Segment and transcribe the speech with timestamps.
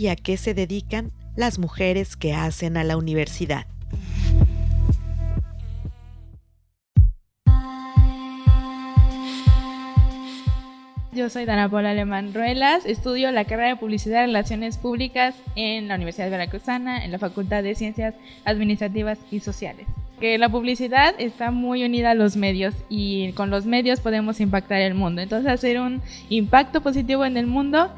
[0.00, 3.66] y a qué se dedican las mujeres que hacen a la universidad.
[11.12, 15.88] Yo soy Dana Paula Alemán Ruelas, estudio la carrera de Publicidad y Relaciones Públicas en
[15.88, 19.88] la Universidad Veracruzana, en la Facultad de Ciencias Administrativas y Sociales.
[20.20, 24.80] Que la publicidad está muy unida a los medios y con los medios podemos impactar
[24.80, 25.22] el mundo.
[25.22, 27.92] Entonces hacer un impacto positivo en el mundo,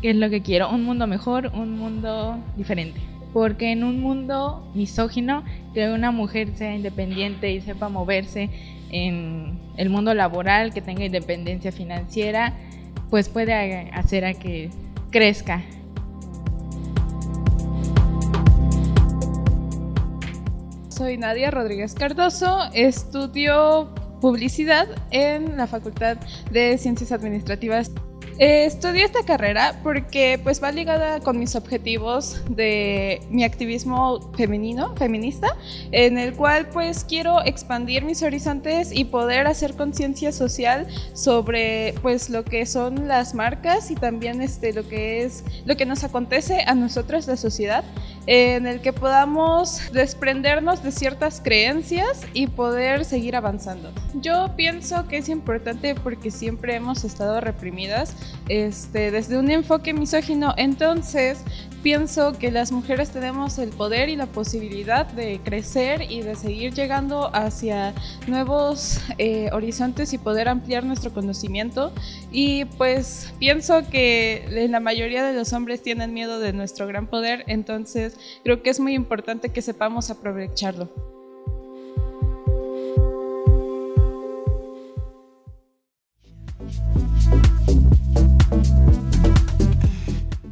[0.00, 3.00] que es lo que quiero, un mundo mejor, un mundo diferente.
[3.32, 8.48] Porque en un mundo misógino, que una mujer sea independiente y sepa moverse
[8.90, 12.54] en el mundo laboral, que tenga independencia financiera,
[13.10, 14.70] pues puede hacer a que
[15.10, 15.62] crezca.
[20.88, 26.16] Soy Nadia Rodríguez Cardoso, estudio publicidad en la Facultad
[26.50, 27.92] de Ciencias Administrativas
[28.38, 34.94] eh, estudié esta carrera porque pues va ligada con mis objetivos de mi activismo femenino,
[34.96, 35.56] feminista,
[35.90, 42.30] en el cual pues quiero expandir mis horizontes y poder hacer conciencia social sobre pues
[42.30, 46.62] lo que son las marcas y también este lo que es lo que nos acontece
[46.66, 47.84] a nosotros la sociedad
[48.26, 53.90] en el que podamos desprendernos de ciertas creencias y poder seguir avanzando.
[54.14, 58.14] Yo pienso que es importante porque siempre hemos estado reprimidas
[58.48, 60.54] este, desde un enfoque misógino.
[60.56, 61.44] Entonces,
[61.82, 66.74] pienso que las mujeres tenemos el poder y la posibilidad de crecer y de seguir
[66.74, 67.94] llegando hacia
[68.26, 71.92] nuevos eh, horizontes y poder ampliar nuestro conocimiento.
[72.32, 77.44] Y pues pienso que la mayoría de los hombres tienen miedo de nuestro gran poder,
[77.46, 81.17] entonces creo que es muy importante que sepamos aprovecharlo.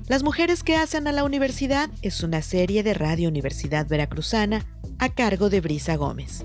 [0.08, 4.64] Las mujeres que hacen a la universidad es una serie de Radio Universidad Veracruzana
[5.00, 6.44] a cargo de Brisa Gómez.